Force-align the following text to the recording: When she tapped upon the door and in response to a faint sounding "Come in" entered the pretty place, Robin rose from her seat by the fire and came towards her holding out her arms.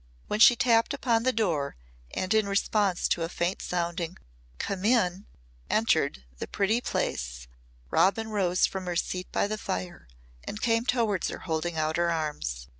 When 0.25 0.39
she 0.39 0.55
tapped 0.55 0.95
upon 0.95 1.21
the 1.21 1.31
door 1.31 1.75
and 2.09 2.33
in 2.33 2.47
response 2.49 3.07
to 3.09 3.21
a 3.21 3.29
faint 3.29 3.61
sounding 3.61 4.17
"Come 4.57 4.83
in" 4.83 5.27
entered 5.69 6.23
the 6.39 6.47
pretty 6.47 6.81
place, 6.81 7.47
Robin 7.91 8.29
rose 8.29 8.65
from 8.65 8.87
her 8.87 8.95
seat 8.95 9.31
by 9.31 9.45
the 9.45 9.59
fire 9.59 10.07
and 10.43 10.59
came 10.59 10.85
towards 10.87 11.27
her 11.27 11.41
holding 11.45 11.77
out 11.77 11.97
her 11.97 12.11
arms. 12.11 12.67